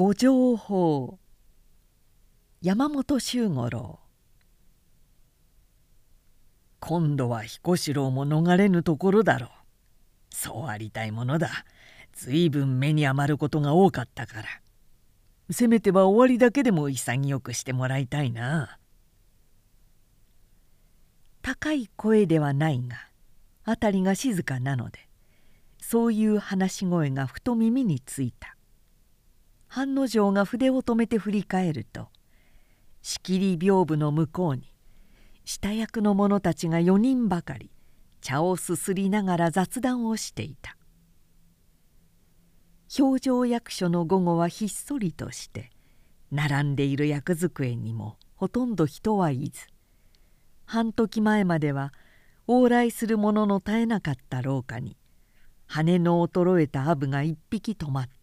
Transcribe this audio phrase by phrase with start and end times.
[0.00, 1.18] 五条法
[2.60, 3.98] 山本周五郎。
[6.78, 9.50] 今度は彦四郎も逃れぬところだろう。
[10.30, 11.50] そうありたいものだ。
[12.12, 14.44] 随分目に余ることが多かったから。
[15.50, 18.78] せめては終わりだけでも潔くしてもらいたいな。
[21.42, 23.08] 高い声ではないが
[23.64, 25.08] 辺りが静かなので
[25.82, 28.57] そういう話し声がふと耳についた。
[29.68, 32.08] 半之丞が筆を止めて振り返ると
[33.02, 34.74] 仕切り屏風の向こうに
[35.44, 37.70] 下役の者たちが4人ばかり
[38.20, 40.76] 茶をすすりながら雑談をしていた。
[42.98, 45.70] 表情役所の午後はひっそりとして
[46.32, 49.66] 並んでいる役机にもほとんど人はいず
[50.64, 51.92] 半時前までは
[52.46, 54.96] 往来する者の絶えなかった廊下に
[55.66, 58.17] 羽の衰えたアブが一匹止まって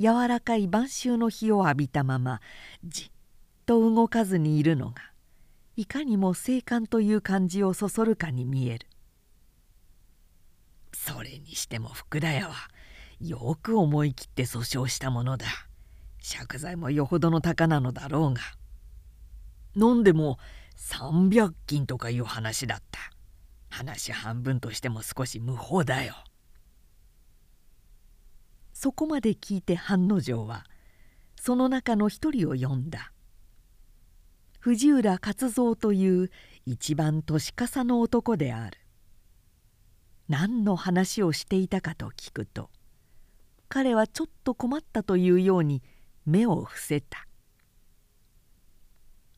[0.00, 2.40] 柔らかい晩秋の日を浴びたまま
[2.84, 3.10] じっ
[3.66, 5.02] と動かずにいるのが
[5.76, 8.86] いかにも静観という感じをそそるかに見える。
[10.92, 12.54] それにしても福田屋は
[13.20, 15.46] よく思い切って訴訟したものだ。
[16.20, 18.40] 借財もよほどの高なのだろうが
[19.76, 20.38] 飲んでも
[20.76, 22.98] 300金とかいう話だった。
[23.70, 26.14] 話半分としても少し無法だよ。
[28.80, 30.64] そこまで聞いて半之丞は
[31.34, 33.10] その中の一人を呼んだ。
[34.60, 36.30] 藤浦勝蔵という
[36.64, 38.78] 一番年笠の男である。
[40.28, 42.70] 何の話をしていたかと聞くと
[43.68, 45.82] 彼はちょっと困ったというように
[46.24, 47.26] 目を伏せた。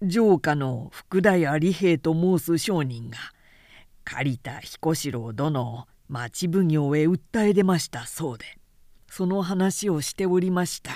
[0.07, 3.17] 城下の福田屋利平と申す商人が
[4.05, 8.60] 借りた彦四郎殿を町奉行へ訴え出ましたそうで
[9.11, 10.93] その話をしておりました。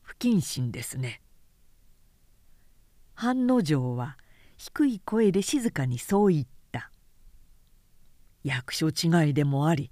[0.00, 1.20] 不謹慎ですね。
[3.12, 4.16] 半之丞は
[4.56, 6.90] 低い声で静かにそう言った。
[8.42, 9.90] 役所違いでもあり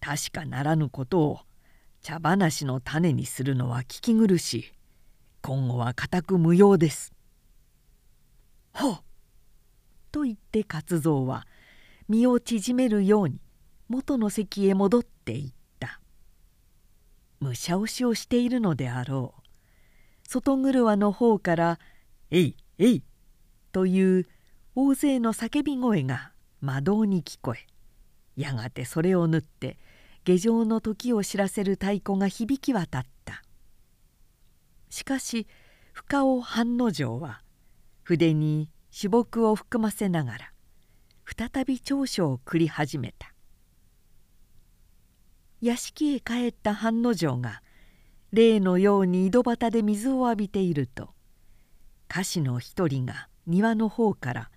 [0.00, 1.40] 確かならぬことを
[2.00, 4.72] 茶話の種にするのは聞き苦しい。
[5.42, 7.12] 今後は固く無用です。
[8.72, 9.02] ほっ！
[10.10, 11.46] と言って勝蔵は
[12.08, 13.38] 身を縮めるように
[13.88, 15.59] 元の席へ戻っていった。
[17.40, 19.42] 武者押しをしているのであろう
[20.28, 21.78] 外車の方から
[22.30, 23.02] 「えいえい!」
[23.72, 24.26] という
[24.74, 27.66] 大勢の叫び声が魔導に聞こえ
[28.36, 29.78] やがてそれを縫って
[30.24, 33.42] 下城の時を知らせる太鼓が響き渡った
[34.90, 35.46] しかし
[35.92, 37.42] 深尾半之丞は
[38.02, 40.52] 筆に朱木を含ませながら
[41.24, 43.32] 再び長所を繰り始めた
[45.60, 47.62] 屋敷へ帰った半之丞が
[48.32, 51.10] 例のように井戸端で水を浴びていると
[52.10, 54.50] 歌手の一人が庭の方から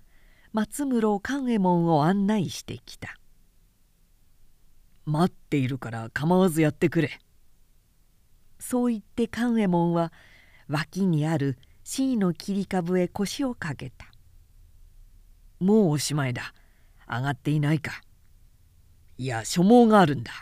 [0.52, 3.18] 松室勘右衛門を案内してきた
[5.04, 7.20] 「待っているから構わずやってくれ」
[8.58, 10.12] そう言って勘右衛門は
[10.68, 14.06] 脇にある椎の切り株へ腰をかけた。
[15.60, 16.54] もうおしまいだ。
[17.06, 18.00] 上がっていないか。
[19.18, 20.32] いや所望があるんだ。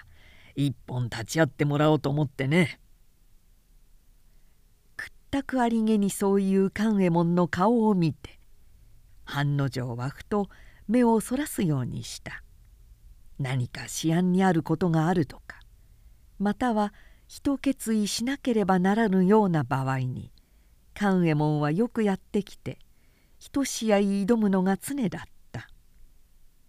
[0.54, 2.80] 一本立ち会ってもらおうと思ってね。
[4.96, 8.38] くったくありげにそういう勘右衛門の顔を見て
[9.24, 10.48] 半之丞はふと
[10.88, 12.42] 目をそらすようにした。
[13.38, 15.60] 何か思案にあることがあるとか
[16.38, 16.92] または
[17.26, 20.30] 一決意しなければならぬような場合に
[20.94, 22.78] 勘右衛門はよくやってきて
[23.38, 25.32] 一試合挑むのが常だった。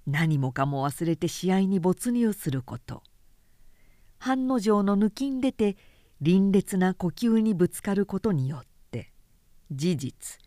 [0.08, 3.04] 何もかも忘れて試合に没入すること。
[4.26, 5.76] 半之丞の抜きん出て
[6.22, 9.12] 凛冽な呼吸にぶつかることによって
[9.70, 10.40] 事実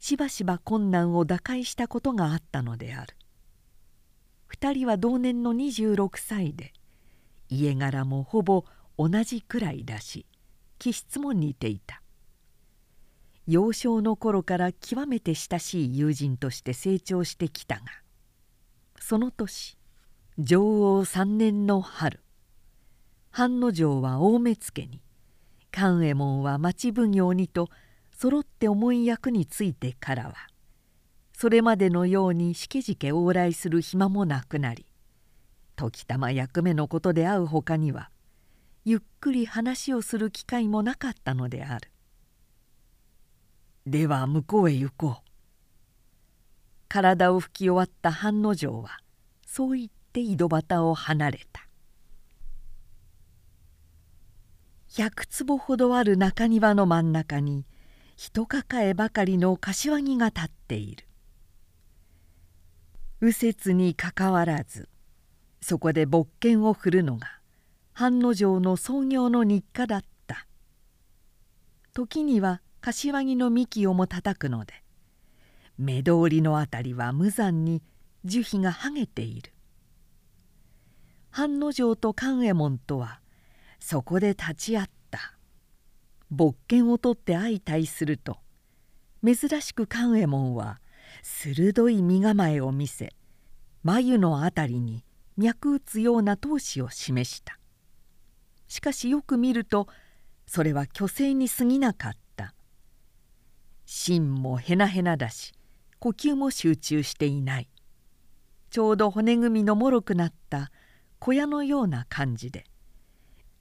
[0.00, 3.14] しばしば困難を打開したことがあったのである。
[4.52, 6.72] 2人は同年の26歳で
[7.48, 8.64] 家柄もほぼ
[8.98, 10.26] 同じくらいだし
[10.80, 12.02] 気質も似ていた。
[13.46, 17.82] 幼少の頃から極めて親しい友人として成長してきたが
[18.98, 19.78] その年
[20.36, 22.23] 女王3年の春
[23.36, 25.00] 半之丞は大目付に。
[25.72, 27.68] 勘右衛門は町奉行にと
[28.16, 30.34] 揃って重い役についてからは。
[31.36, 34.86] それまでのようにしけじけ往来する暇もなくなり
[35.74, 38.08] 時たま役目のことで会うほかには
[38.84, 41.90] ゆっくり話をする機会もなかったのである。
[43.84, 45.30] では向こうへ行こう。
[46.86, 49.00] 体を拭き終わった半之丞は
[49.44, 51.63] そう言って井戸端を離れた。
[54.96, 57.66] 百坪ほどある中庭の真ん中に
[58.14, 61.04] 人抱えばかりの柏木が立っている。
[63.20, 64.88] 右折にかかわらず
[65.60, 67.40] そこで勃剣を振るのが
[67.92, 70.46] 半之丞の創業の日課だった。
[71.92, 74.74] 時には柏木の幹をも叩くので
[75.76, 77.82] 目通りの辺りは無残に
[78.24, 79.50] 樹皮がはげている。
[81.32, 83.18] 半之丞と寛右衛門とは
[83.86, 85.34] そこで立ち会った。
[86.30, 88.38] 勃剣を取って相対すると
[89.22, 90.80] 珍しく寛右衛門は
[91.22, 93.12] 鋭い身構えを見せ
[93.82, 95.04] 眉の辺りに
[95.36, 97.58] 脈打つような闘志を示した。
[98.68, 99.86] しかしよく見ると
[100.46, 102.54] それは虚勢に過ぎなかった。
[103.84, 105.52] 芯もへなへなだし
[105.98, 107.68] 呼吸も集中していない。
[108.70, 110.70] ちょうど骨組みのもろくなった
[111.18, 112.64] 小屋のような感じで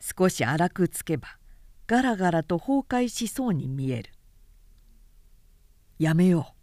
[0.05, 1.37] 少し荒くつけば
[1.87, 4.11] ガラガラと崩壊しそうに見える。
[5.97, 6.53] やめよう。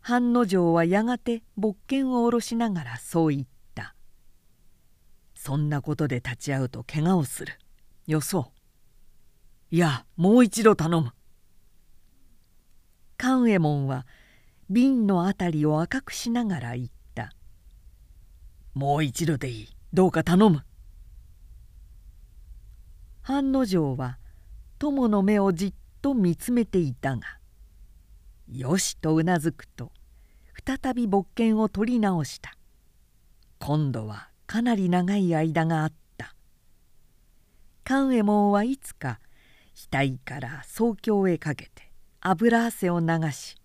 [0.00, 3.94] 半之丞はやがて勃剣を下ろしながらそう言った
[5.36, 7.58] 「そんなことで立ち会うと怪我をする。
[8.06, 8.52] よそ
[9.70, 9.74] う。
[9.74, 11.12] いやもう一度頼む」
[13.18, 14.06] 寛右衛門は
[14.70, 17.34] 瓶の辺りを赤くしながら言った
[18.72, 19.76] 「もう一度でいい。
[19.92, 20.64] どうか頼む」
[23.22, 24.18] 半之丞は
[24.78, 27.38] 友の目をじっと見つめていたが
[28.50, 29.92] 「よし」とうなずくと
[30.66, 32.56] 再び勃剣を取り直した
[33.60, 36.34] 今度はかなり長い間があった
[37.84, 39.20] 寛右衛門はいつか
[39.90, 43.56] 額から総胸へかけて油汗を流し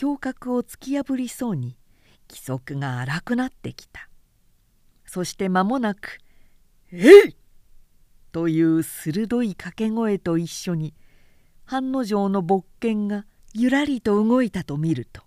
[0.00, 1.76] 胸郭を突き破りそうに
[2.28, 4.08] 規則が荒くなってきた
[5.06, 6.18] そして間もなく
[6.90, 7.36] 「えい!」
[8.32, 10.94] という鋭い掛け声と一緒に
[11.64, 15.22] 半之丞の勃剣がゆらりと動いたと見ると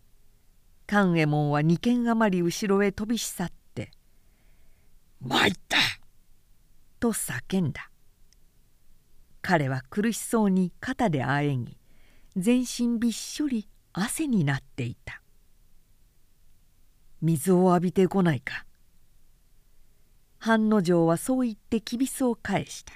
[0.87, 3.91] 寛右衛門は二軒余り後ろへ飛びし去って
[5.21, 5.77] 「参った!」
[6.99, 7.91] と叫んだ
[9.41, 11.77] 彼は苦しそうに肩であえぎ
[12.35, 15.21] 全身びっしょり汗になっていた
[17.21, 18.65] 水を浴びてこないか
[20.45, 22.93] 半之丞はそう言ってきびすを返した。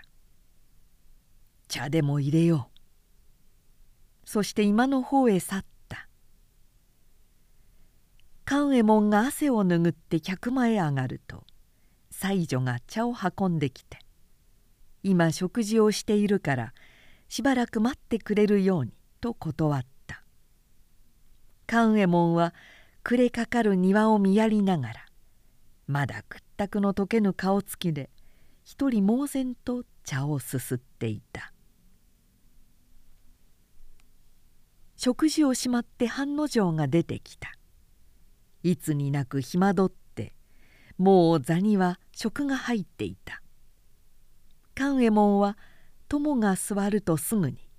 [1.68, 2.80] 茶でも入れよう。
[4.24, 6.07] そして今の方へ去った。
[8.46, 11.44] 寛右衛門が汗を拭って客間へ上がると
[12.12, 13.98] 妻女が茶を運んできて
[15.01, 16.74] 「今食事をしているから
[17.30, 20.24] しばらく待ってくれるように」と断った。
[21.66, 22.54] 寛右衛門は
[23.01, 25.06] 暮れかかる庭を見やりながら
[25.88, 28.10] まだ屈託の解けぬ顔つきで
[28.66, 31.54] 一人猛然と茶をすすっていた。
[34.98, 37.54] 食事をしまって半之丞が出てきた。
[38.62, 40.34] いつになく暇取って
[40.98, 43.42] もう座には食が入っていた。
[44.76, 45.58] 寛右衛門は
[46.10, 47.70] 友が座るとすぐに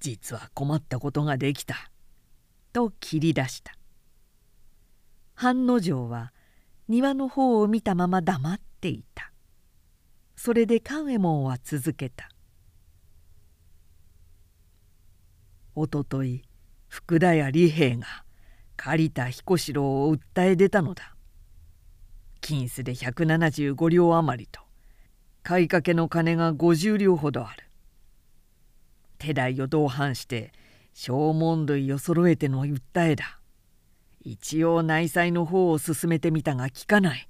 [0.00, 1.90] 実は困ったことができた」
[2.72, 3.76] と切り出した。
[5.34, 6.32] 半之丞は
[6.88, 9.32] 庭の方を見たまま黙っていた。
[10.36, 12.28] それで寛右衛門は続けた
[15.76, 16.42] 「おととい
[16.88, 18.24] 福田屋利兵が
[18.76, 21.14] 借りた彦四郎を訴え出たのだ。
[22.40, 24.60] 金子で175両余りと
[25.44, 27.68] 買いかけの金が50両ほどある。
[29.18, 30.52] 手代を同伴して
[30.92, 33.38] 小問類を揃えての訴えだ。
[34.24, 37.28] 一応内裁の方を進めてみたが聞かない。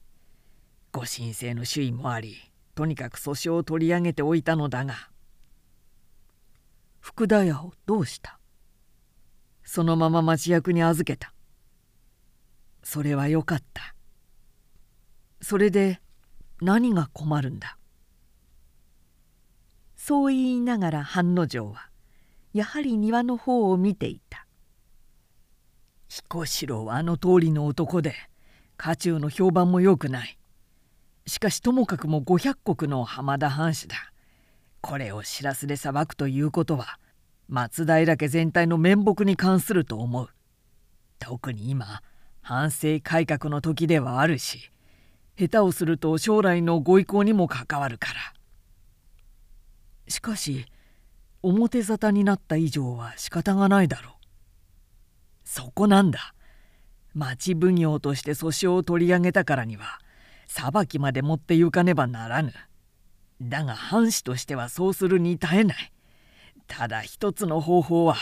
[0.92, 2.36] ご申請の主意もあり
[2.74, 5.08] とにかく訴訟を取り上げておいたのだが。
[7.00, 8.38] 福田屋をどうした？
[9.64, 11.32] そのまま町役に預けた。
[12.82, 13.94] それはよかった。
[15.40, 16.00] それで
[16.60, 17.78] 何が困るんだ？
[19.96, 21.88] そう言いながら半之丞は
[22.52, 24.31] やはり庭の方を見ていた。
[26.14, 28.14] 彦四郎はあの通りの男で
[28.76, 30.36] 家中の評判も良くない。
[31.26, 33.96] しかしともかくも500石の浜田藩士だ。
[34.82, 36.98] これをしらすで裁くということは
[37.48, 40.28] 松平家全体の面目に関すると思う。
[41.18, 42.02] 特に今
[42.42, 44.70] 反省改革の時ではあるし
[45.38, 48.20] 下手をすると将来のご意向にも関わるから。
[50.08, 50.66] しかし
[51.40, 54.11] 表沙汰になった以上は仕方がないだろう。
[55.52, 56.34] そこなんだ。
[57.12, 59.98] 町奉行として訴訟を取り上げたからには
[60.46, 62.54] 裁きまで持って行かねばならぬ。
[63.42, 65.92] だが藩士としてはそうするに耐えない。
[66.68, 68.16] ただ一つの方法は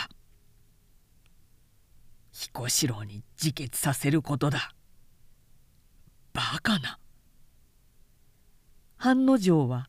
[2.33, 4.73] 彦四郎に自決させることだ。
[6.33, 6.99] バカな。
[8.97, 9.87] 半之丞は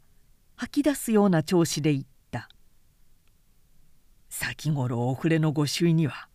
[0.54, 2.48] 吐き出すような調子で言った。
[4.28, 6.28] 先頃お触れのご周囲には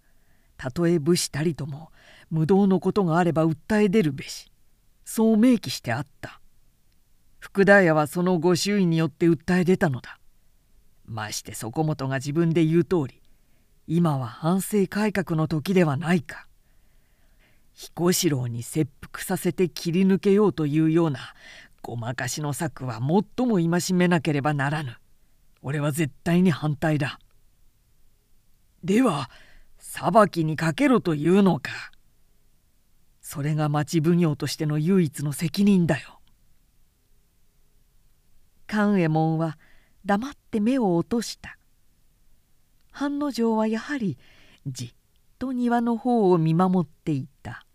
[0.57, 1.91] たとえ武士たりとも
[2.29, 4.51] 無道のことがあれば訴え出るべし。
[5.05, 6.41] そう明記してあった。
[7.39, 10.19] 福田屋はそのご周囲によって訴え出たのだ。
[11.05, 13.21] ましてそこもとが自分で言う通り
[13.87, 16.47] 今は反省改革の時ではないか。
[17.73, 21.19] 彦四郎に切腹させて切り抜けようというような
[21.81, 24.97] ごまかしの策は最も戒めなければならぬ。
[25.61, 27.19] 俺は絶対に反対だ。
[28.83, 29.29] では
[29.97, 31.71] 裁きにかけろというのか。
[33.19, 36.19] それが町奉行としての唯一の責任だよ。
[38.67, 39.57] 勘右衛門は
[40.05, 41.57] 黙って目を落とした。
[42.91, 44.19] 半之丞はやはり
[44.67, 44.89] じっ
[45.39, 47.65] と庭の方を見守っていた。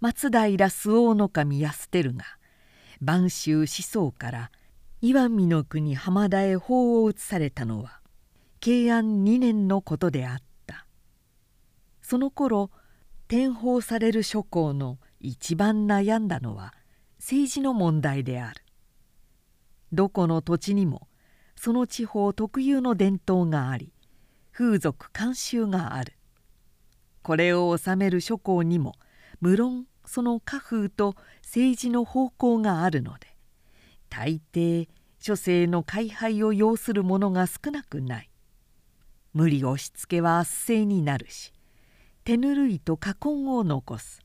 [0.00, 2.24] 松平周防守安輝が
[3.00, 4.50] 播州思想から
[5.00, 8.00] 岩見の国浜田へ法を移されたのは
[8.60, 10.86] 慶安2年のことであった
[12.02, 12.70] その頃
[13.28, 16.74] 転封される諸侯の一番悩んだのは
[17.18, 18.62] 政治の問題である
[19.92, 21.08] どこの土地にも
[21.56, 23.92] その地方特有の伝統があり
[24.52, 26.14] 風俗慣習がある
[27.22, 28.94] これを治める諸侯にも
[29.40, 33.26] 無論その家風と政治の方向があるので
[34.08, 34.88] 大抵
[35.20, 38.30] 諸生の改廃を要するものが少なくない
[39.38, 41.52] 無理押しつけは圧政になるし
[42.24, 44.20] 手ぬるいと禍根を残す。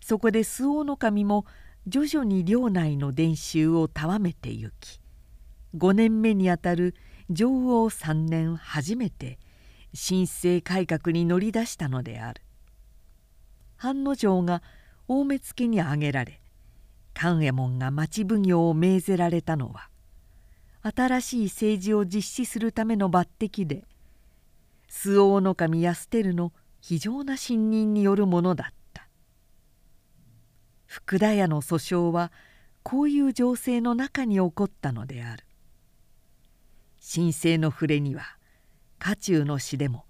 [0.00, 1.44] そこで周防守も
[1.86, 5.00] 徐々に領内の伝習をたわめてゆき
[5.76, 6.94] 5年目にあたる
[7.28, 9.38] 上王3年初めて
[9.92, 12.40] 新政改革に乗り出したのである。
[13.76, 14.62] 半之丞が
[15.08, 16.40] 大目付に挙げられ
[17.12, 19.90] 勘右衛門が町奉行を命ぜられたのは
[20.80, 23.84] 新しい政治を実施するための抜擢で
[24.88, 29.08] 周防守安輝の非常な信任によるものだった。
[30.86, 32.32] 福田屋の訴訟は
[32.82, 35.44] こういう情勢の中に起こったのである。
[37.14, 38.22] 神聖の触れには
[38.98, 40.06] 家中の詩でも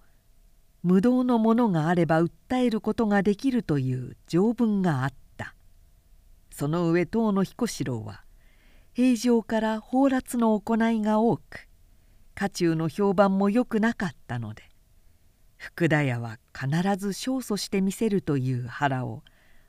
[0.83, 5.53] 無道のものがあれば訴えることができるという条文があった。
[6.49, 8.23] その上当の彦四郎は
[8.93, 11.66] 平常から放埓の行いが多く
[12.37, 14.61] 家中の評判も良くなかったので
[15.57, 19.23] 福田屋は必ず勝訴してみせるという腹を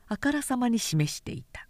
[0.07, 1.67] あからさまに示していた。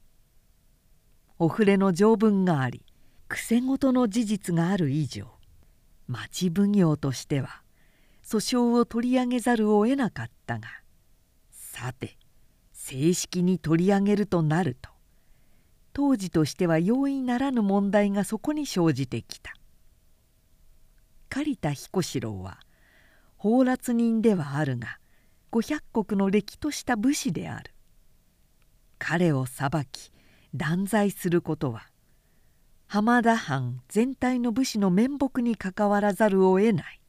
[1.38, 2.84] お触れの条文があり
[3.28, 5.26] 癖ごとの事実がある以上
[6.08, 7.62] 町奉行としては
[8.24, 10.66] 訴訟を取り上げざるを得なかったが
[11.52, 12.16] さて
[12.72, 14.90] 正式に取り上げるとなると
[15.92, 19.52] 当時としては容易ならぬ問題がそこに生じてきた。
[21.28, 22.58] 刈田彦四郎は
[23.36, 24.98] 放埓人ではあるが
[25.50, 27.72] 五百石の歴とした武士である。
[28.98, 30.10] 彼を裁き
[30.54, 31.88] 断罪することは
[32.86, 37.00] 浜田藩全体の武士の面目に関わらざるを得ない。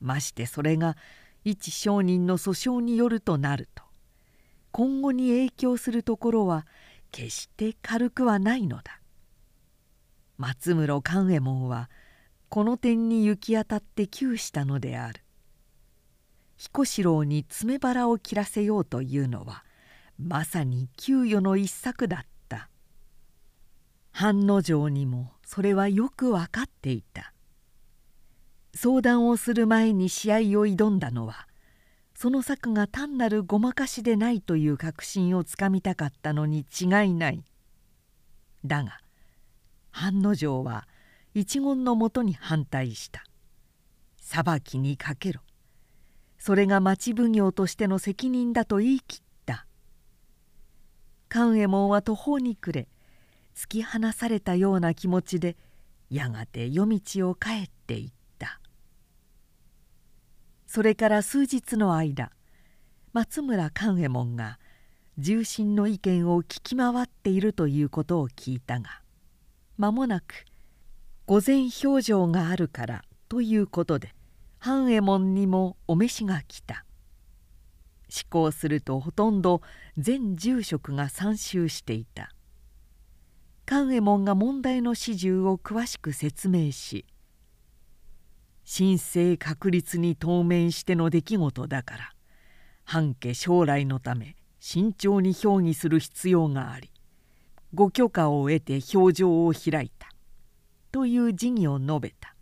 [0.00, 0.96] ましてそれが
[1.44, 3.84] 一商人の訴訟によるとなると
[4.72, 6.66] 今後に影響するところは
[7.10, 9.00] 決して軽くはないのだ。
[10.38, 11.90] 松室勘右衛門は
[12.50, 15.22] この点に行き当たって窮したのである。
[16.56, 19.64] 彦四郎に詰め腹を切らせようというのは
[20.18, 22.68] まさに給与の一策だった。
[24.10, 27.32] 半之丞にもそれはよく分かっていた。
[28.74, 31.46] 相談をする前に試合を挑んだのは
[32.14, 37.44] その策が単なるごまかしでないという確信をつかみたかったのに違いない。
[38.64, 38.98] だが
[39.92, 40.88] 半之丞は
[41.34, 43.24] 一言のもとに反対した。
[44.16, 45.40] 裁きにかけろ。
[46.38, 49.66] それが町奉行としての責任だと言い切った。
[51.28, 52.88] 勘右衛門は途方に暮れ
[53.54, 55.56] 突き放されたような気持ちで
[56.08, 58.60] やがて夜道を帰っていった。
[60.66, 62.32] それから数日の間
[63.12, 64.58] 松村勘右衛門が
[65.18, 69.02] 重臣の意見を聞き回っているということを聞いたが
[69.76, 70.46] 間もなく
[71.30, 74.12] 御前表情があるからということで
[74.58, 76.84] 半右衛門にもお召しが来た。
[78.12, 79.62] 思考するとほとんど
[79.96, 82.34] 全住職が参集していた。
[83.64, 87.06] 寛右衛門が問題の始終を詳しく説明し
[88.66, 92.12] 神聖確立に当面しての出来事だから
[92.82, 96.90] 半家将来のため慎重に評議する必要があり
[97.72, 100.09] ご許可を得て表情を開いた。
[100.92, 102.34] という辞儀を述べた。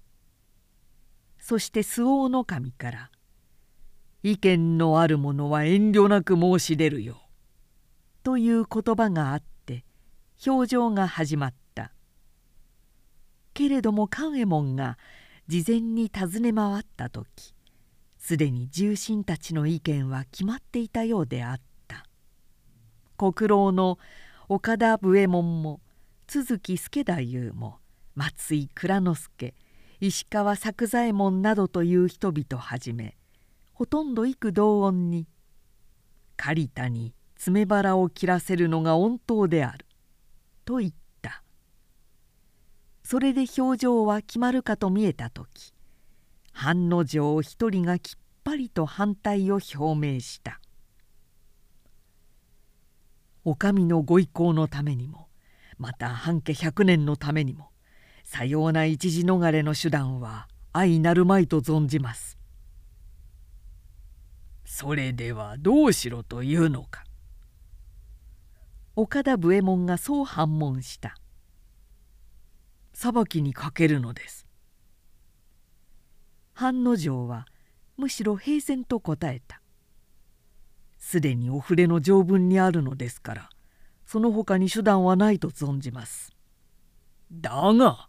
[1.38, 3.10] そして周防守から
[4.22, 7.22] 「意見のある者は遠慮なく申し出るよ」
[8.22, 9.84] という言葉があって
[10.46, 11.92] 表情が始まった。
[13.54, 14.98] けれども寛右衛門が
[15.48, 17.54] 事前に尋ね回った時
[18.18, 22.04] すでに重臣たちの意見は決まっていたようであった。
[23.16, 23.98] 国老の
[24.48, 25.80] 岡田武右衛門も
[26.26, 27.78] 都築助太夫も
[28.18, 29.54] 松井蔵之助
[30.00, 33.16] 石川作左衛門などという人々はじめ
[33.72, 35.28] ほとんど幾同音に
[36.36, 39.86] 「狩田に詰め腹を切らせるのが恩当である」
[40.66, 41.44] と言った。
[43.04, 45.72] それで表情は決まるかと見えた時
[46.50, 50.60] 半之丞一人がきっぱりと反対を表明した。
[53.44, 55.28] お上のご意向のためにも
[55.78, 57.70] また半家百年のためにも
[58.30, 62.36] さような一時逃れの手段は相なるまいと存じます。
[64.66, 67.04] それではどうしろというのか。
[68.96, 71.16] 岡田武右衛門がそう反問した。
[72.92, 74.46] 裁きにかけるのです。
[76.52, 77.46] 半之丞は
[77.96, 79.62] むしろ平然と答えた
[80.98, 83.50] すでにお触れの条文にあるのですから
[84.04, 86.36] その他に手段はないと存じます
[87.32, 88.08] だが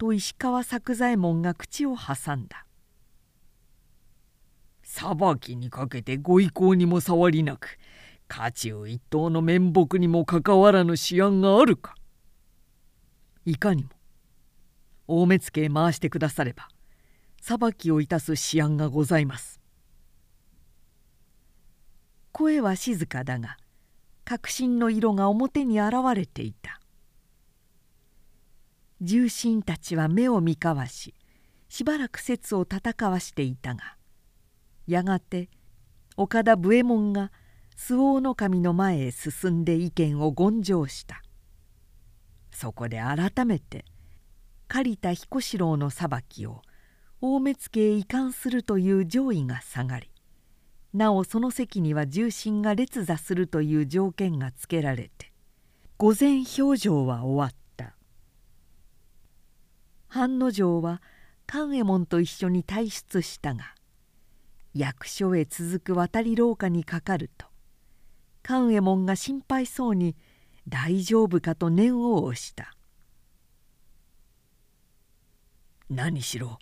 [0.00, 2.64] と石川作左衛門が口を挟んだ。
[4.82, 7.76] 裁きにかけてご意向にも触りなく
[8.26, 11.94] 家中一党の面目にもかかわらぬ思案があるか。
[13.44, 13.90] いかにも
[15.06, 16.68] 大目付へ回してくだされば
[17.42, 19.60] 裁きをいたす思案がございます」
[22.32, 23.58] 声は静かだが
[24.24, 26.80] 確信の色が表に現れていた。
[29.00, 31.14] 重臣たちは目を見交わし
[31.68, 33.96] しばらく説を戦わしていたが
[34.86, 35.48] やがて
[36.16, 37.30] 岡田武右衛門が
[37.76, 41.22] 周防守の前へ進んで意見を言上した。
[42.52, 43.86] そこで改めて
[44.68, 46.60] 狩田彦四郎の裁きを
[47.22, 50.10] 大目付へ移管するという上位が下がり
[50.92, 55.32] なおその席には重臣が列座するという条件がつけられて
[55.96, 57.59] 御前表情は終わった。
[60.10, 61.00] 半之丞は
[61.46, 63.74] 寛右衛門と一緒に退出したが
[64.74, 67.46] 役所へ続く渡り廊下にかかると
[68.42, 70.16] 寛右衛門が心配そうに
[70.68, 72.76] 「大丈夫か?」と念を押した
[75.88, 76.58] 「何しろ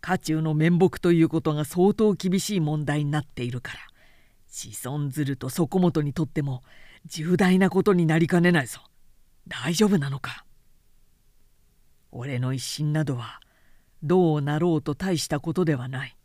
[0.00, 3.80] 家中の面目ということが相当厳しい問題になっているから
[4.48, 6.64] 子孫ずると底本にとっても
[7.06, 8.80] 重大なことになりかねないぞ
[9.46, 10.44] 大丈夫なのか？
[12.10, 13.40] 俺の一心などは
[14.02, 16.16] どうなろうと大したことではない。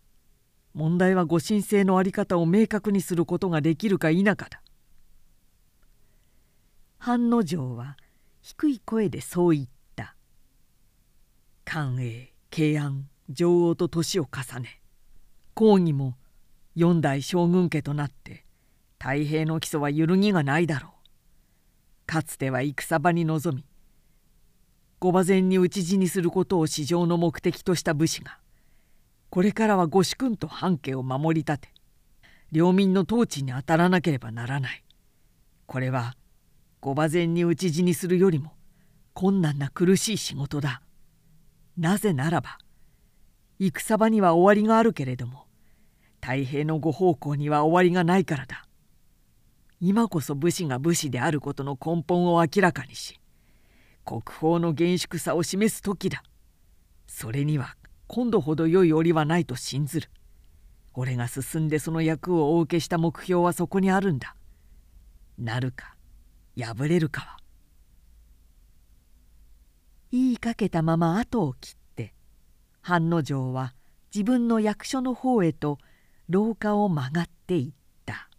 [0.74, 4.62] 問題はご神聖の在り方を明確にすることができるか否かだ。
[6.98, 7.98] 半之丞は
[8.42, 10.16] 低い声でそう言った
[11.66, 14.82] 「寛永慶安女王と年を重ね
[15.54, 16.18] 公儀も
[16.76, 18.46] 四代将軍家となって
[19.00, 20.92] 太平の基礎は揺るぎがないだろう。
[22.06, 23.66] かつては戦場に臨み
[25.04, 28.38] 御馬前に討ち死にすることを市場の目的とした武士が
[29.30, 31.74] これからは御主君と半家を守り立て
[32.54, 34.82] 領民の統治に当たらなければならない。
[35.66, 36.16] これは
[36.80, 38.54] 御馬前に討ち死にするよりも
[39.14, 40.82] 困難な苦しい仕事だ。
[41.78, 42.58] なぜならば
[43.60, 45.48] 戦場には終わりがあるけれども
[46.22, 48.66] 太平のご奉公には終わりがないからだ。
[49.82, 53.20] 今こそ武士が武士であることの根本を明らかにし
[54.06, 56.24] 国宝の厳粛さを示す時だ。
[57.08, 57.76] それには
[58.08, 60.10] 今度ほど良い折はないと信ずる。
[60.94, 64.36] 俺が進んでその役をお受けした目標はそこにあるんだ。
[65.38, 65.96] なるか
[66.58, 67.38] 破れるかは。
[70.12, 72.14] 言いかけたまま後を切って
[72.82, 73.74] 半之丞は
[74.14, 75.80] 自分の役所の方へと
[76.30, 77.74] 廊下を曲がっていっ
[78.06, 78.30] た。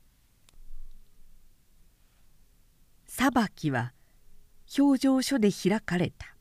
[3.06, 3.92] 裁きは
[4.76, 6.34] 評定所で開かれた。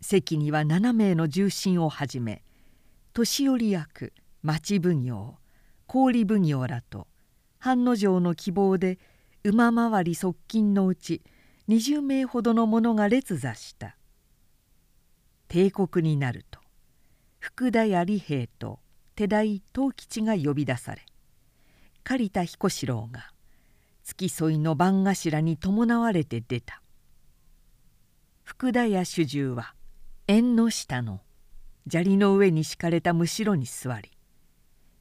[0.00, 2.42] 席には7名の重臣をはじめ
[3.12, 5.36] 年寄り役町奉行
[5.86, 7.06] 郡奉行らと
[7.58, 8.98] 半之丞の希望で
[9.44, 11.20] 馬回り側近のうち
[11.68, 13.98] 20名ほどの者が列座した。
[15.48, 16.60] 帝国になると
[17.40, 18.78] 福田屋利兵と
[19.16, 21.04] 手代藤吉が呼び出され
[22.04, 23.32] 刈田彦四郎が
[24.02, 26.80] 付き添いの番頭に伴われて出た。
[28.48, 29.74] 福田屋主従は
[30.26, 31.20] 縁の下の
[31.86, 34.10] 砂利の上に敷かれたむしろに座り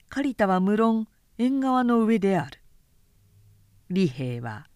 [0.10, 1.08] 刈田は無論
[1.38, 2.60] 縁側の上である。
[3.90, 4.68] 利兵は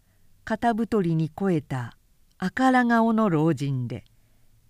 [0.46, 1.98] 肩太りに肥えた
[2.38, 4.06] 赤ら顔の老人で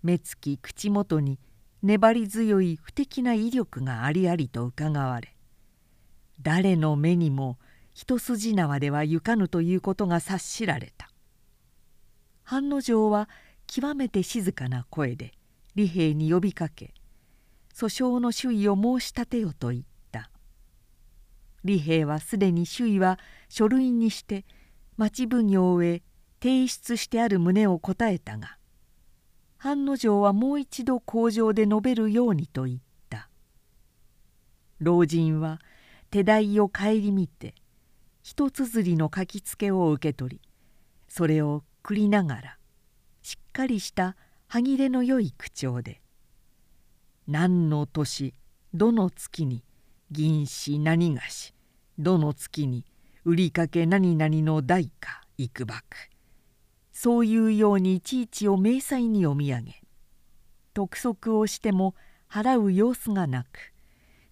[0.02, 1.38] 目つき口元に
[1.84, 5.36] 粘り強い不敵な威力がありありとうかがわれ
[6.40, 7.56] 誰の目にも
[7.94, 11.08] 一筋縄ではゆかぬということが察しられた。
[12.42, 13.28] 半之丞は
[13.74, 15.32] 極めて静かな声で
[15.76, 16.92] 利兵に呼びかけ
[17.74, 20.28] 訴訟の周囲を申し立てよと言った。
[21.64, 24.44] 利兵はすでに周囲は書類にして
[24.98, 26.02] 町奉行へ
[26.42, 28.58] 提出してある旨を答えたが
[29.56, 33.30] 半之丞はもう一度口上で述べるようにと言った。
[34.80, 35.60] 老人は
[36.10, 37.54] 手代を顧みて
[38.22, 40.42] 一綴りの書きつけを受け取り
[41.08, 42.58] それをくりながら
[43.22, 44.16] しっかりした
[44.48, 46.00] 歯切れのよい口調で
[47.28, 48.34] 「何の年
[48.74, 49.64] どの月に
[50.10, 51.54] 銀紙何菓子
[51.98, 52.84] どの月に
[53.24, 56.10] 売りかけ何々の代価幾ばく
[56.92, 59.82] そういうようにいちいちを明細に読み上げ
[60.74, 61.94] 督促をしても
[62.28, 63.72] 払う様子がなく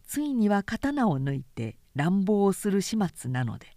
[0.04, 3.76] ついには刀を抜いて乱暴をする始末なので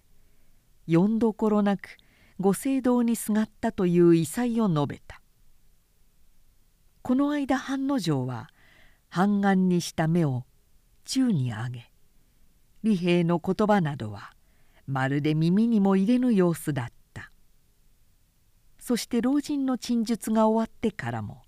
[0.88, 1.98] よんどころなく
[2.44, 5.22] ご聖堂にすがったという異彩を述べた。
[7.02, 8.50] この間半之丞は
[9.08, 10.44] 半眼にした目を
[11.06, 11.92] 宙に上げ
[12.84, 14.34] 利兵の言葉などは
[14.88, 17.32] まるで耳にも入れぬ様子だった。
[18.78, 21.44] そして老人の陳述が終わってからも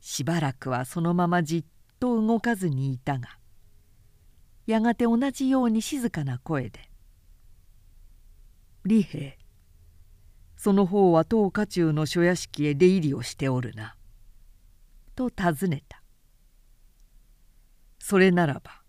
[0.00, 1.64] しばらくはそのままじっ
[2.00, 3.28] と動かずにいたが
[4.66, 6.90] やがて同じように静かな声で
[8.86, 9.36] 「利兵
[10.64, 13.96] その方は当家中の諸屋敷へ出入りをしておるな」
[15.14, 16.02] と尋ねた
[18.00, 18.82] 「それならば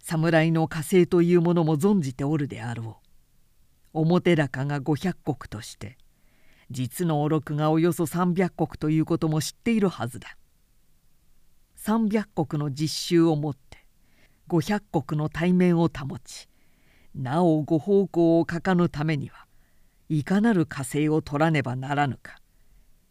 [0.00, 3.00] 侍の火星というものも存じておるであろ
[3.94, 4.00] う。
[4.00, 5.96] 表高が500石として
[6.70, 10.36] 実のお禄がおよそ300石ということも知っているはずだ。
[11.78, 13.86] 300石の実習をもって
[14.48, 16.50] 500石の対面を保ち
[17.14, 19.43] なおご奉公を書かぬためには
[20.14, 22.36] いかなる火星を取らねばならぬか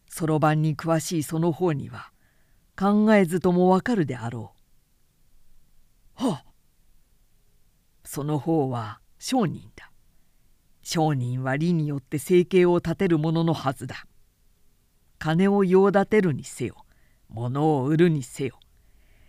[0.08, 2.12] そろばんに詳しいその方には
[2.78, 4.54] 考えずともわかるであろ
[6.18, 6.26] う。
[6.26, 6.44] はあ
[8.04, 9.90] その方は商人だ。
[10.82, 14.06] 商人は利によって生計を立てるもののはずだ。
[15.18, 16.86] 金を用立てるにせよ
[17.28, 18.58] 物を売るにせよ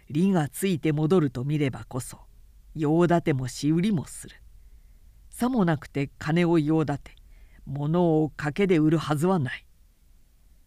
[0.10, 2.20] 利がついて戻ると見ればこそ
[2.74, 4.36] 用立てもし売りもする。
[5.30, 7.16] さもなくて金を用立て
[7.66, 9.66] 物を賭けで売るはずはない。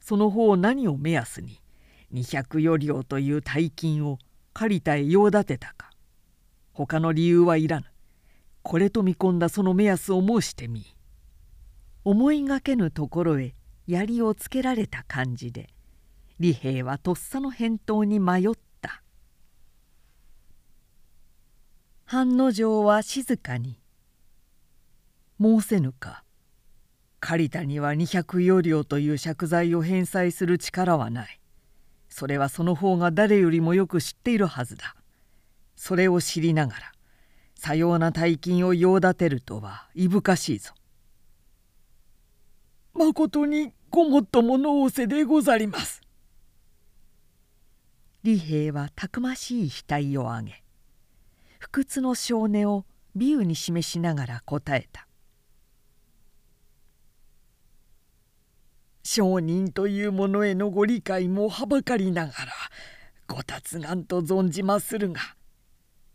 [0.01, 1.61] その方何を目安に
[2.13, 4.19] 200余両という大金を
[4.53, 5.91] 借りたへ用立てたか。
[6.73, 7.87] 他の理由はいらぬ。
[8.63, 10.95] これと見込んだその目安を申してみ
[12.05, 13.55] 思いがけぬところへ
[13.87, 15.71] 槍をつけられた感じで
[16.39, 18.45] 利兵はとっさの返答に迷っ
[18.83, 19.03] た。
[22.05, 23.81] 半之丞は静かに
[25.41, 26.25] 「申せぬか。
[27.21, 31.41] 借田には200余両という借財を返済する力はない
[32.09, 34.97] それはその方が誰よりもよく知っているはずだ
[35.77, 36.93] それを知りながら
[37.59, 40.75] さような大金を用立てるとはいぶかしいぞ。
[42.95, 46.01] まことにごもっともの仰せでござります。
[48.23, 50.63] 利兵はたくましい額を上げ
[51.59, 52.85] 不屈の少年を
[53.17, 55.08] 美喩に示しながら答えた。
[59.11, 62.53] 商人というものへのご理解もはばかりながら
[63.27, 65.23] ご達願と存じまするが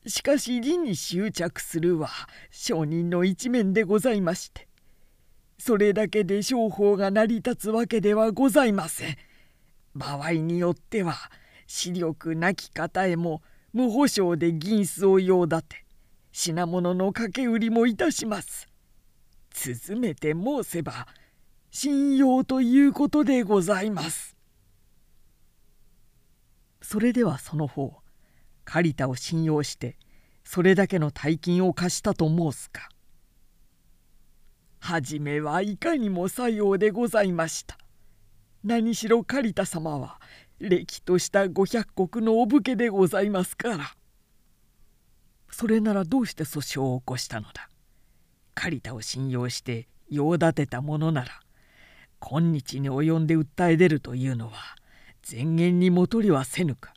[0.05, 2.09] しかし理に執着するは
[2.51, 4.67] 商人の一面でございまして
[5.57, 9.17] それだけで商法が成り立つわけではございません。
[9.95, 11.15] 場合によっては
[11.65, 13.41] 視力なき方へも
[13.73, 15.85] 無保証で銀子を用立て
[16.31, 18.67] 品物の掛け売りもいたします。
[19.51, 21.07] 続めて申せば
[21.75, 24.37] 信用ということでございます。
[26.83, 27.95] それではその方
[28.63, 29.97] 借田を信用して
[30.43, 32.89] それだけの大金を貸したと申すか。
[34.81, 37.75] はじめはいかにもさようでございました。
[38.63, 40.21] 何しろ刈田様は
[40.59, 43.95] れきとした五百石のお武家でございますから
[45.49, 47.67] それならどうして訴訟を起こしたのだ
[48.53, 51.42] 刈田を信用して用立てたものなら
[52.25, 54.53] 今日に及んで訴え出るというのは
[55.29, 56.93] 前言にもとりはせぬか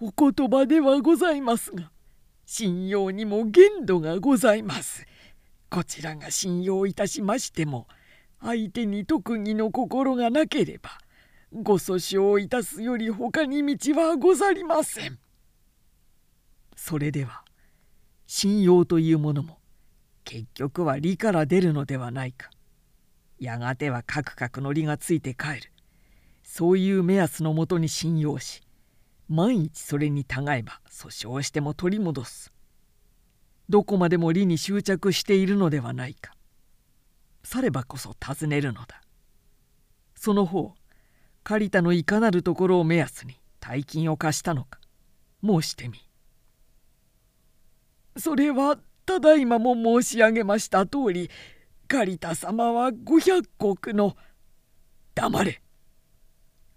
[0.00, 1.92] お言葉ではございますが
[2.46, 5.06] 信用にも限度がございます
[5.70, 7.86] こちらが信用いたしましても
[8.42, 10.98] 相手に特技の心がなければ
[11.52, 15.20] ご訴訟いたすより他に道はござりません。
[16.74, 17.44] それでは
[18.26, 19.58] 信用というものも
[20.24, 22.50] 結局は理から出るのではないか。
[23.38, 25.72] やがてはカクカクの利がついて帰る。
[26.42, 28.62] そういう目安のもとに信用し
[29.28, 32.52] 万一それにたがえば訴訟しても取り戻す。
[33.68, 36.34] どこまでも利に執着しているのではないか。
[37.42, 39.00] さればこそ尋ねるのだ。
[40.14, 40.74] その方
[41.42, 44.78] 借りたのいかなるところを目安に大金を貸したのか
[45.42, 45.98] 申してみ。
[48.16, 51.30] それはただいまも申し上げました通り
[51.94, 53.44] 借田様は五百
[53.86, 54.16] 石の
[55.14, 55.62] 黙れ。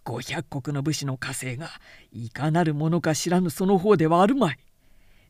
[0.03, 1.71] 五百石の武士の家政が
[2.11, 4.59] いかなるものか知らぬその方ではあるまい。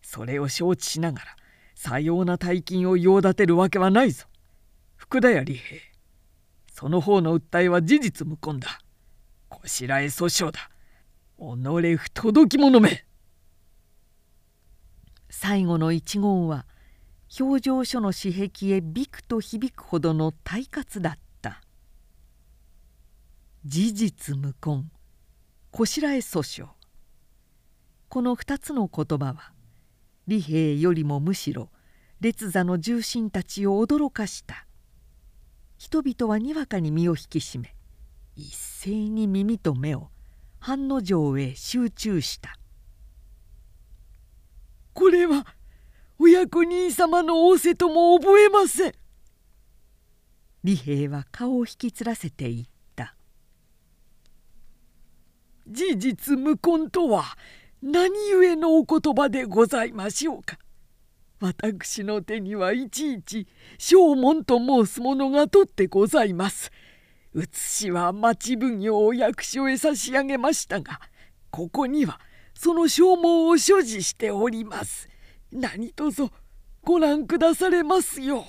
[0.01, 1.25] それを承知しながら
[1.73, 4.25] さような大金を用立てるわけはないぞ。
[4.97, 5.79] 福田屋利平
[6.73, 8.81] その方の訴えは事実無根だ。
[9.47, 10.69] こしらえ訴訟だ。
[11.39, 13.05] 己不届き者め。
[15.29, 16.65] 最後の一言は
[17.39, 21.61] 表情書の紙壁へびくと響くほどの体活だった。
[23.65, 24.85] 事実無根。
[25.71, 26.67] こしらえ訴訟
[28.07, 29.51] この2つの言葉は
[30.25, 31.69] 利兵よりもむしろ
[32.21, 34.65] 列座の重臣たちを驚かした。
[35.77, 37.75] 人々はにわかに身を引き締め
[38.35, 40.09] 一斉に耳と目を
[40.59, 42.57] 半之丞へ集中した。
[44.93, 45.45] これは
[46.19, 48.93] お役人様の仰せとも覚えません
[50.63, 53.15] 利平は顔を引きつらせて言った
[55.67, 57.23] 事実無根とは
[57.81, 60.57] 何故のお言葉でございましょうか
[61.39, 66.71] 私の手にはいちいち正門と申すものが取ってございます。
[67.33, 70.99] 写しは町奉行を役所へ差し上げましたが
[71.51, 72.19] ここには
[72.55, 75.07] その証文を所持しております。
[75.51, 76.29] 何卒
[76.83, 78.45] ご覧くだされますよ。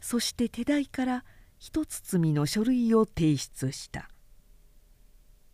[0.00, 1.24] そして手代から
[1.58, 4.08] 一包みの書類を提出した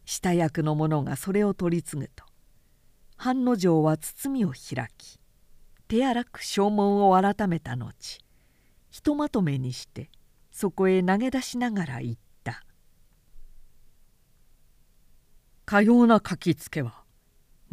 [0.05, 2.25] 下役の者がそれを取り次ぐと
[3.17, 5.19] 半之丞は包みを開き
[5.89, 8.21] 手荒く証文を改めた後
[8.91, 10.11] ひとまとめにして
[10.53, 12.65] 「そこへ投げ出しながら言った
[15.65, 17.04] 「かような書きつけは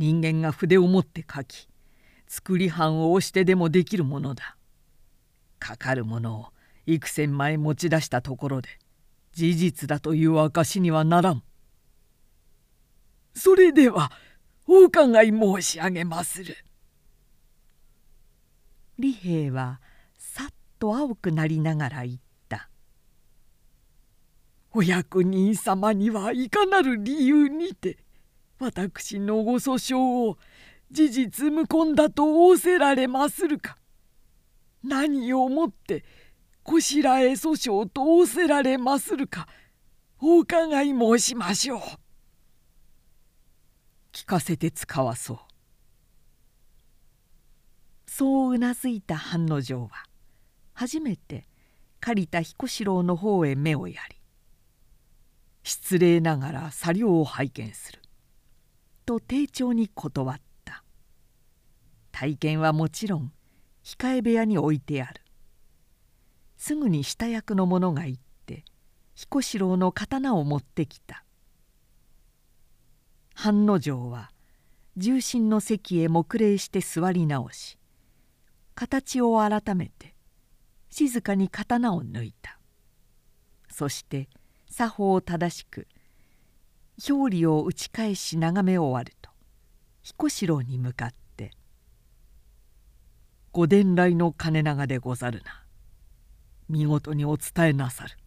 [0.02, 1.70] 人間が筆を持って書き
[2.28, 4.58] 作り版を押してでもできるものだ。
[5.60, 6.46] かかるものを
[6.88, 8.70] 幾千枚持ち出したところで
[9.34, 11.44] 事実だという証にはならん。
[13.36, 14.12] それでは
[14.68, 16.56] お伺い申し上げまする。
[18.98, 19.82] 利平は
[20.18, 22.18] さっと青くなりながら言っ
[22.50, 22.70] た。
[24.74, 27.98] お役人様にはいかなる理由にて
[28.62, 30.38] 私のご訴訟を
[30.92, 33.76] 事実無根だと仰せられまするか
[34.84, 36.06] 何をもって
[36.62, 39.48] こしらえ訴訟と仰せられまするか
[40.20, 41.82] お伺い申しましょう。
[44.14, 45.40] 聞かせて使わそう。
[48.06, 49.90] そううなずいた半之丞は
[50.74, 51.48] 初めて
[52.00, 54.18] 借りた彦四郎の方へ目をやり
[55.64, 58.01] 失礼ながら作業を拝見する」
[59.12, 60.84] と丁重に断った。
[62.14, 63.34] 体験はもちろん
[63.84, 65.22] 控え部屋に置いてある。
[66.56, 68.64] すぐに下役の者が行って
[69.16, 71.26] 彦四郎の刀を持ってきた。
[73.34, 74.32] 半之丞は
[74.96, 77.78] 重臣の席へ黙礼して座り直し
[78.76, 80.16] 形を改めて
[80.90, 82.60] 静かに刀を抜いた。
[83.70, 84.30] そして
[84.70, 85.88] 「作法を正しく
[87.10, 89.32] 表裏を打ち返し眺め終わると
[90.04, 91.52] 彦四郎に向かって
[93.52, 95.66] 「ご伝来の金長でござるな。
[96.70, 98.18] 見事にお伝えなさる」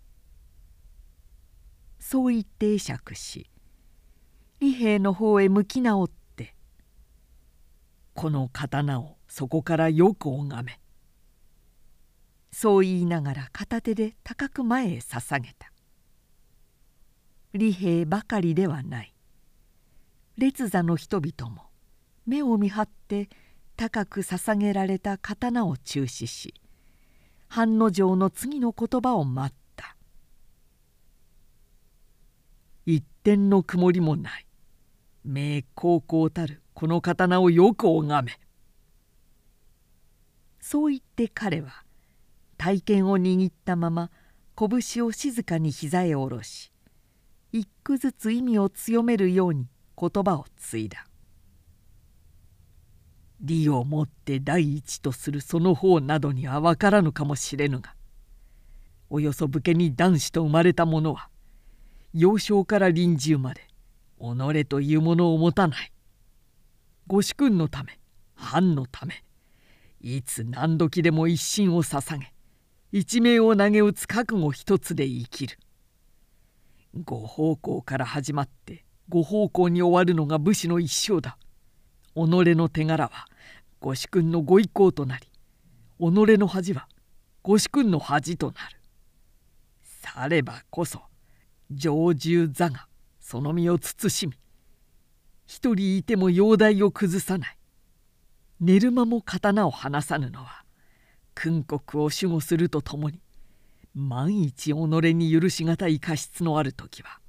[2.01, 3.49] そう言って会釈し
[4.61, 6.57] 利平の方へ向き直って
[8.15, 10.81] 「この刀をそこからよく拝め」
[12.53, 15.74] そう言いながら片手で高く前へ捧げた。
[17.57, 19.15] 利兵ばかりではない。
[20.37, 21.63] 列座の人々も
[22.27, 23.29] 目を見張って
[23.77, 26.55] 高く捧げられた刀を注視し
[27.47, 29.97] 半之丞の次の言葉を待った。
[32.87, 34.47] 一点の曇りもない。
[35.25, 38.41] 名高校たるこの刀をよく拝め。
[40.61, 41.85] そう言って彼は
[42.59, 44.11] 体剣を握ったまま
[44.59, 46.74] 拳を静かに膝へ下ろし
[47.57, 51.07] 一句ずつ意味を強めるように言葉を継いだ。
[53.41, 57.95] 利をもって第一とするその方などには分からぬかもしれぬが
[59.09, 61.29] およそ武家に男子と生まれた者は
[62.13, 63.69] 幼少から臨終まで
[64.19, 65.93] 己というものを持たない。
[67.07, 68.01] ご主君のため
[68.35, 69.23] 藩のため
[70.01, 72.33] いつ何時でも一心を捧げ
[72.91, 75.57] 一命を投げ打つ覚悟一つで生きる。
[77.03, 81.37] 五方向から始まって五方向に終わるのが武士の一生だ。
[82.15, 83.27] 己の手柄は
[83.81, 85.27] ご主君のご意向となり
[85.99, 86.03] 己
[86.39, 86.89] の恥は
[87.43, 88.79] ご主君の恥となる。
[89.83, 91.03] さればこそ
[91.71, 92.87] 常住座が
[93.21, 94.39] その身を慎み
[95.47, 97.59] 一人いても容体を崩さない。
[98.61, 100.65] 寝る間も刀を離さぬのは
[101.35, 103.21] 訓国を守護するとともに
[103.95, 107.21] 万一己に許しがたい過失のある時は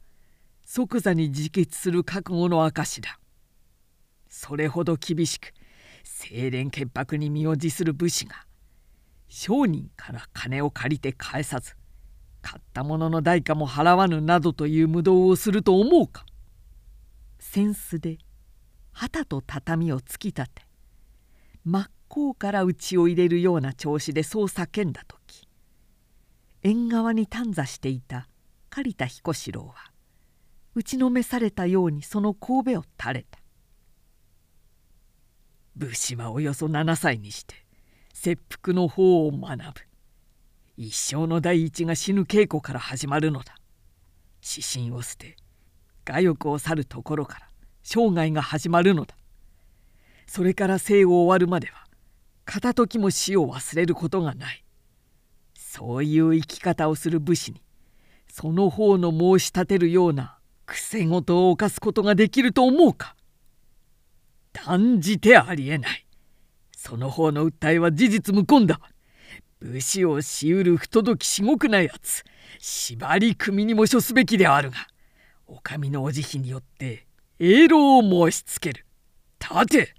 [0.65, 3.19] 即座に自決する覚悟の証だ。
[4.27, 5.53] それほど厳しく
[6.03, 8.45] 清廉潔白に身を辞する武士が
[9.27, 11.75] 商人から金を借りて返さず
[12.41, 16.25] 買ったものの代価も払わぬなどという無道をすると思うか。
[17.39, 18.17] 扇子で
[18.91, 20.61] 旗と畳を突き立て
[21.63, 25.44] 真っ向から内を入れるような調子でそう叫んだ時
[26.67, 28.27] 縁側に短座していた
[28.71, 29.91] 刈田彦四郎は
[30.73, 33.37] 打ちのめされたようにその神戸を垂れた。
[35.75, 37.53] 武士はおよそ7歳にして
[38.15, 39.63] 切腹の方を学ぶ。
[40.75, 43.55] 一生の第一が死ぬ稽古から始まるのだ。
[44.41, 45.35] 指針を捨て
[46.09, 47.49] 我欲を去るところから
[47.83, 49.15] 生涯が始まるのだ。
[50.25, 51.85] それから生を終わるまでは
[52.43, 54.64] 片時も死を忘れることがない。
[55.75, 57.61] そういう生き方をする武士に
[58.31, 63.17] その方の申し立てるような癖事を犯すことができると思うか。
[64.53, 66.07] 断じてありえない。
[66.77, 68.79] その方の訴えは事実無根だ。
[69.59, 72.23] 武士をしうる不届き至極なやつ
[72.59, 74.77] 縛り組にも処すべきであるが
[75.45, 77.05] お上のお慈悲によって
[77.37, 78.85] 栄労を申しつける。
[79.41, 79.95] 立て。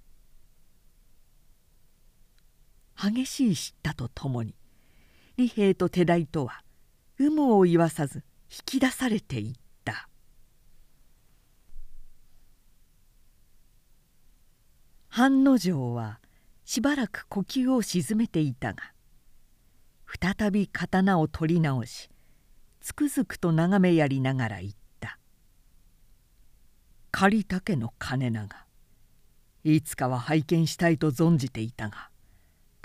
[2.99, 4.55] 激しい叱咤とともに
[5.37, 6.63] 利兵と手代とは
[7.19, 9.67] 有無を言わさず引き出されていった。
[15.17, 16.21] 半之丞は
[16.67, 18.93] しばらく呼吸を沈めていたが
[20.21, 22.11] 再び刀を取り直し
[22.83, 25.19] つくづくと眺めやりながら言った
[27.11, 28.67] 「借竹の金長
[29.65, 32.11] いつかは拝見したいと存じていたが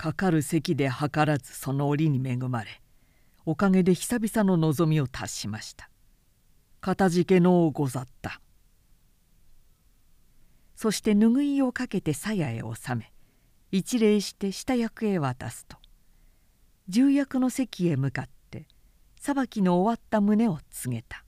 [0.02, 2.82] かかる席で計らずその折に恵まれ
[3.46, 5.88] おかげで久々の望みを達しました。
[6.80, 8.40] かたじけのうござった」
[10.74, 13.12] そして拭いをかけて鞘へ収め
[13.70, 15.76] 一礼して下役へ渡すと
[16.88, 18.66] 重役の席へ向かって
[19.20, 21.24] 裁きの終わった旨を告げた。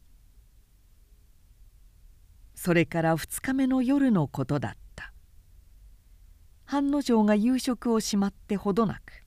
[2.56, 4.83] それから2日目の夜のことだった。
[6.64, 9.24] 半之丞が夕食をしまってほどなく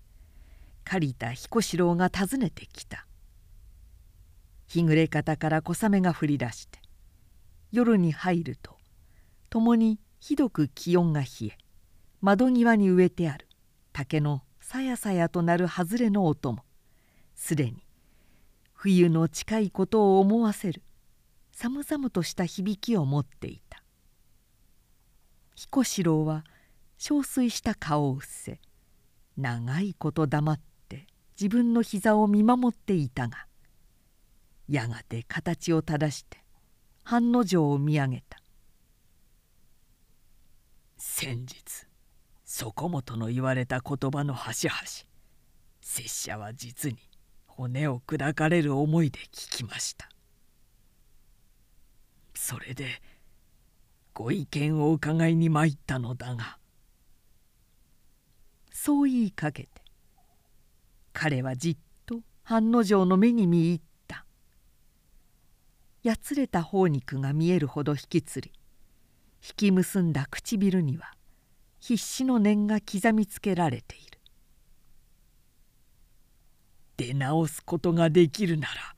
[0.84, 3.06] 借りた彦四郎が訪ねてきた。
[4.68, 6.80] 日暮れ方から小雨が降り出して
[7.72, 8.78] 夜に入ると
[9.50, 11.58] 共にひどく気温が冷え
[12.22, 13.48] 窓際に植えてある
[13.94, 16.64] 竹のさやさやとなる外れの音も
[17.36, 17.78] すでに
[18.74, 20.82] 冬の近いことを思わせる
[21.52, 23.82] 寒々とした響きを持っていた。
[25.56, 26.44] 彦四郎は
[26.98, 28.60] 憔悴した顔を伏せ
[29.38, 31.08] 長いこと黙って
[31.40, 33.46] 自分の膝を見守っていたが
[34.68, 36.44] やがて形を正して
[37.04, 38.38] 半之丞を見上げた。
[40.98, 41.88] 先日
[42.44, 44.80] そこもとの言われた言葉の端々
[45.82, 46.98] 拙者は実に
[47.46, 50.10] 骨を砕かれる思いで聞きました。
[52.34, 53.02] それで
[54.14, 56.58] ご意見を伺いに参ったのだが
[58.88, 59.70] そう言いかけて
[61.12, 64.24] 彼はじっと半之丞の目に見入った。
[66.04, 68.54] やつれた頬肉が見えるほど引きつり
[69.46, 71.12] 引き結んだ唇には
[71.82, 74.20] 必死の念が刻みつけられている。
[76.96, 78.96] 出直すことができるなら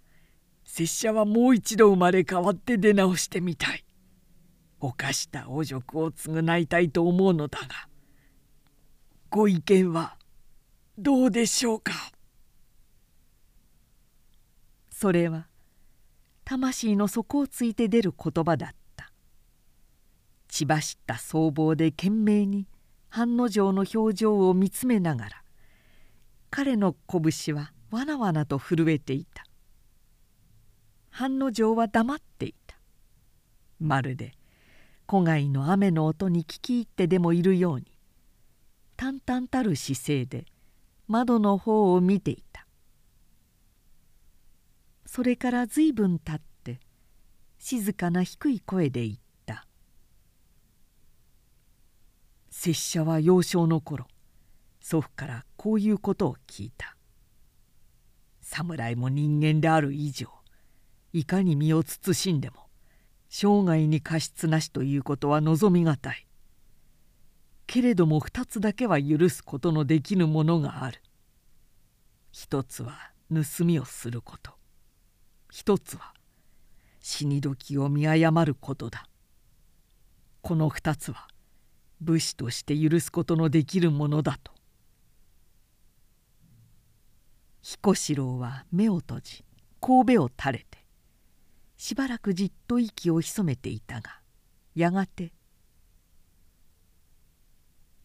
[0.66, 3.84] 拙者はもう一度生まれ変わって出直してみたい。
[4.80, 7.90] 犯した汚辱を償いたいと思うのだが
[9.32, 10.18] ご意見は
[10.98, 11.94] どうでしょうか？
[14.90, 15.46] それは
[16.46, 19.12] 魂の底をついて出る言葉だった。
[20.48, 22.66] 血走った僧帽で懸命に
[23.10, 25.44] 半之丞の表情を見つめながら
[26.50, 29.44] 彼の拳はわなわなと震えていた。
[31.12, 32.80] 半之丞は黙っていた。
[33.80, 34.34] まるで
[35.08, 37.89] 古外の雨の音に聞き入ってでもいるように
[39.00, 40.44] 淡々たる姿勢で
[41.08, 42.68] 窓の方を見ていた
[45.06, 46.82] それから随分たって
[47.60, 49.66] 静かな低い声で言った
[52.52, 54.06] 「拙者は幼少の頃
[54.82, 56.98] 祖父からこういうことを聞いた。
[58.42, 60.28] 侍も人間である以上
[61.14, 62.68] いかに身を慎んでも
[63.30, 66.29] 生涯に過失なしということは望みがたい。
[67.70, 71.04] けれども二つだけは許すことのできぬものがある。
[72.32, 74.54] 一つは盗みをすること。
[75.52, 76.16] 一つは
[77.00, 79.06] 死に時を見誤ることだ。
[80.42, 81.28] この二つは
[82.02, 84.52] 武士として許すことのできるものだと。
[87.62, 89.46] 彦四郎は目を閉じ
[89.80, 90.84] 神戸を垂れて
[91.78, 94.22] しばらくじっと息を潜めていたが
[94.74, 95.34] やがて「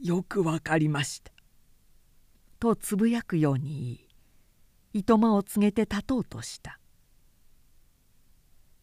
[0.00, 1.32] よくわかりました」
[2.60, 3.68] とつぶやくように
[4.92, 6.78] 言い糸間を告げて立とうとした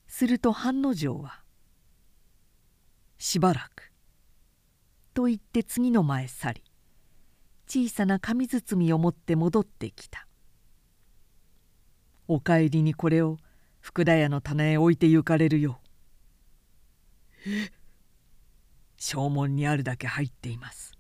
[0.08, 1.44] すると半之丞は
[3.18, 3.92] 「しばらく」
[5.14, 6.64] と言って次の前去り
[7.68, 10.28] 小さな紙包みを持って戻ってきた
[12.28, 13.38] お帰りにこれを
[13.80, 15.82] 福田屋の棚へ置いて行かれるよ
[17.46, 17.50] う。
[17.50, 17.72] え？
[18.98, 20.94] 正門にあるだけ入っています。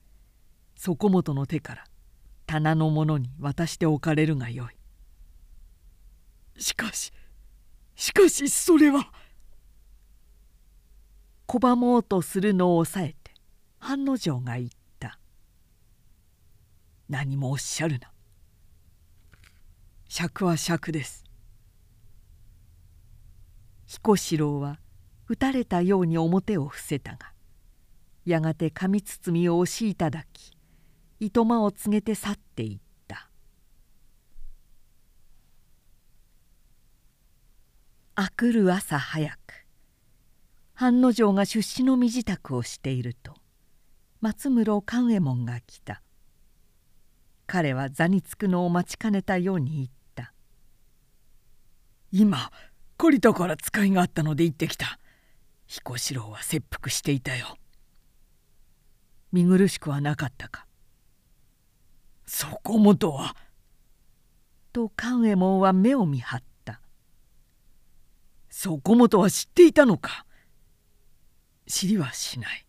[0.84, 1.84] 底本の手から
[2.48, 4.68] 棚のものに渡しておかれるがよ
[6.58, 6.60] い。
[6.60, 7.14] しかし
[7.96, 9.12] しかしそれは
[11.48, 13.32] 拒もうとするのを抑えて
[13.78, 14.70] 半之丞が言っ
[15.00, 15.20] た
[17.10, 18.12] 「何もおっしゃるな。
[20.10, 21.24] 尺は尺です」
[23.86, 24.80] 彦四郎は
[25.28, 27.34] 打たれたように表を伏せたが
[28.26, 30.52] やがて紙包みを押しいただき
[31.24, 33.30] 糸間を告げて去っていった。
[38.16, 39.38] あくる朝早く
[40.74, 43.36] 半之丞が出資の身支度をしていると
[44.20, 46.02] 松室勘右衛門が来た。
[47.46, 50.34] 彼は座につくのを待ちかねたように言った
[52.12, 52.52] 「今
[52.98, 54.98] 懲りたから使いがあったので行ってきた。
[55.68, 57.58] 彦四郎は切腹していたよ」
[59.32, 60.66] 見苦しくはなかったか
[62.34, 63.36] そこもとは」
[64.72, 66.82] と勘右衛門は目を見張った。
[68.50, 70.26] そこもとは知っていたのか。
[71.68, 72.66] 知りはしない。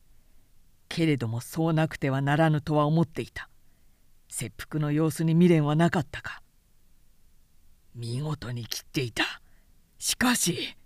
[0.89, 3.49] けれどもそうなくてはならぬとは思っていた。
[4.29, 6.43] 切腹の様子に未練はなかったか。
[7.95, 9.41] 見事に切っていた。
[9.97, 10.77] しかし。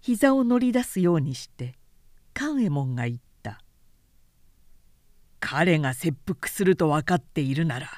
[0.00, 1.74] 膝を乗り出すようにして
[2.32, 3.29] 勘右衛門が言った
[5.40, 7.88] 彼が切腹すると分かっているなら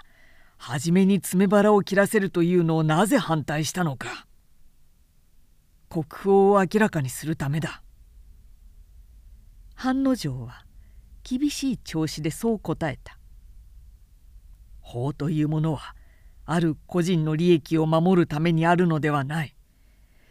[0.57, 4.27] 初めに詰め腹を切らせるというのをなぜ反対したのか
[5.91, 7.83] 国宝を明らかにするためだ。
[9.75, 10.65] 半之丞は
[11.23, 13.19] 厳しい調子でそう答えた。
[14.81, 15.95] 法というものは
[16.47, 19.55] ある個人の利益を守るためにあるのではない。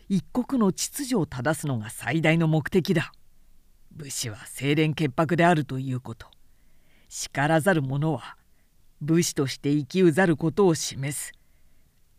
[0.09, 3.11] 一国の秩序を正すのが最大の目的だ。
[3.91, 6.27] 武士は清廉潔白であるということ。
[7.13, 8.37] 叱らざる者は
[9.01, 11.33] 武士として生きうざることを示す。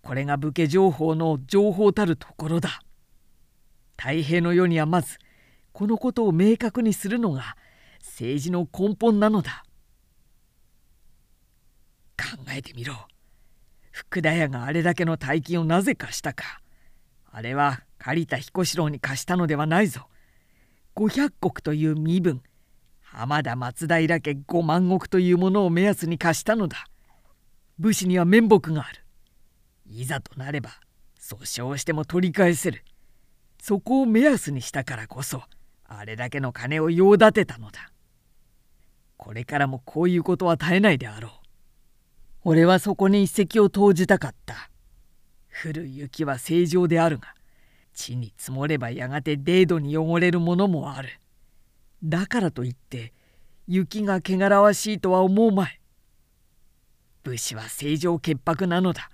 [0.02, 2.82] これが武家情報の情報たるところだ。
[3.96, 5.16] 太平の世にはまず
[5.72, 7.56] このことを明確にするのが
[8.00, 9.64] 政治の根本なのだ。
[12.18, 12.94] 考えてみろ。
[13.92, 16.60] 福田屋があれだけの大金をなぜ貸したか。
[17.30, 20.02] あれは借りた彦四郎に貸したのではないぞ。
[20.96, 22.42] 500石という身分。
[23.14, 26.86] 浜田松平家5万石というものを目安に貸したのだ。
[27.78, 29.04] 武士には面目がある。
[29.86, 30.70] いざとなれば
[31.20, 32.82] 訴訟しても取り返せる。
[33.60, 35.42] そこを目安にしたからこそ
[35.84, 37.92] あれだけの金を用立てたのだ。
[39.18, 41.32] これからもこういうことは絶えないであろう。
[42.44, 44.70] 俺はそこに一石を投じたかった。
[45.62, 47.34] 降る雪は正常であるが
[47.92, 51.10] 地に積もればやがてデードに汚れるものもある。
[52.02, 53.12] だからといって
[53.66, 55.80] 雪が汚らわしいとは思うまい。
[57.22, 59.08] 武士は正常潔白なのだ。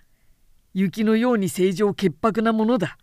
[0.73, 2.97] 雪のように正常潔白なものだ。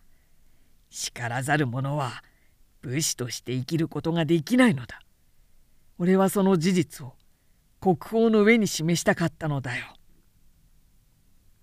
[0.90, 2.24] 叱らざる者は
[2.82, 5.00] 武士として生きることができないのだ。
[5.98, 7.14] 俺はその事実を
[7.80, 9.86] 国宝の上に示したかったのだよ。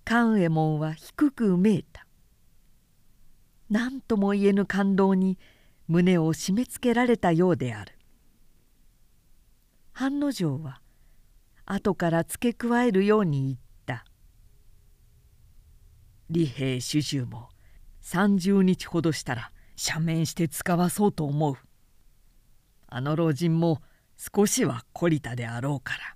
[0.06, 2.06] 関右衛門は低くうめいた。
[3.70, 5.38] 何とも言えぬ感動に
[5.88, 7.94] 胸を締め付けられたようである。
[9.94, 10.82] 半之丞は
[11.66, 14.06] 後から付け加えるように言った
[16.34, 17.50] 「李平主従も
[18.02, 21.56] 30日ほどしたら赦免して使わそうと思う。
[22.88, 23.82] あの老人も
[24.18, 26.13] 少しは懲りたであろうから。